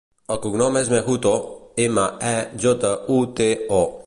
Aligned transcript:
El 0.35 0.37
cognom 0.45 0.79
és 0.79 0.89
Mejuto: 0.93 1.33
ema, 1.87 2.09
e, 2.33 2.35
jota, 2.65 2.99
u, 3.19 3.23
te, 3.41 3.51
o. 3.85 3.89